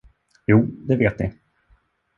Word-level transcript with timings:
Jo, 0.51 0.57
det 0.89 0.95
vet 1.03 1.19
ni. 1.25 1.31